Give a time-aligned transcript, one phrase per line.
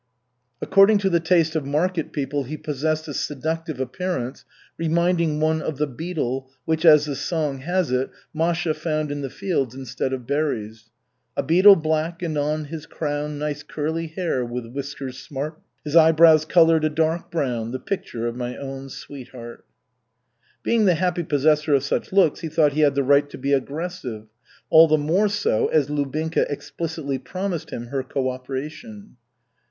[0.63, 5.77] According to the taste of market people he possessed a seductive appearance, reminding one of
[5.77, 10.25] the beetle, which, as the song has it, Masha found in the fields instead of
[10.25, 10.89] berries: /$
[11.37, 16.45] "A beetle black, and on his crown Nice curly hair, with whiskers smart, His eyebrows
[16.45, 19.63] colored a dark brown, The picture of my own sweetheart." $/
[20.63, 23.53] Being the happy possessor of such looks he thought he had the right to be
[23.53, 24.25] aggressive,
[24.71, 29.17] all the more so as Lubinka explicitly promised him her cooperation.